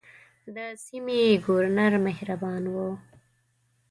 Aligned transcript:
د 0.55 0.57
سیمې 0.85 1.21
ګورنر 1.45 1.93
مهربان 2.05 2.63
وو. 2.73 2.89